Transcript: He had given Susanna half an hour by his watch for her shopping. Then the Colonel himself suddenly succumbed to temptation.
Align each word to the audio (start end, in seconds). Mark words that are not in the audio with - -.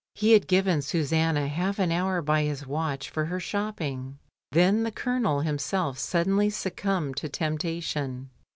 He 0.15 0.31
had 0.31 0.47
given 0.47 0.81
Susanna 0.81 1.47
half 1.47 1.77
an 1.77 1.91
hour 1.91 2.23
by 2.23 2.41
his 2.41 2.65
watch 2.65 3.07
for 3.11 3.25
her 3.25 3.39
shopping. 3.39 4.17
Then 4.51 4.81
the 4.81 4.89
Colonel 4.91 5.41
himself 5.41 5.99
suddenly 5.99 6.49
succumbed 6.49 7.17
to 7.17 7.29
temptation. 7.29 8.31